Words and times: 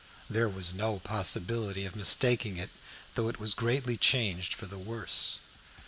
There 0.27 0.49
was 0.49 0.73
no 0.73 0.97
possibility 0.97 1.85
of 1.85 1.95
mistaking 1.95 2.57
it, 2.57 2.71
though 3.13 3.27
it 3.29 3.39
was 3.39 3.53
greatly 3.53 3.97
changed 3.97 4.55
for 4.55 4.65
the 4.65 4.79
worse. 4.79 5.37